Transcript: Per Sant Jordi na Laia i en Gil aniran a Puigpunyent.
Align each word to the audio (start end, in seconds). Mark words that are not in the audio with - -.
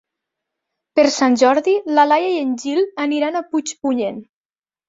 Per 0.99 1.03
Sant 1.15 1.37
Jordi 1.41 1.75
na 1.97 2.07
Laia 2.13 2.31
i 2.31 2.39
en 2.47 2.57
Gil 2.65 2.81
aniran 3.07 3.39
a 3.43 3.47
Puigpunyent. 3.53 4.19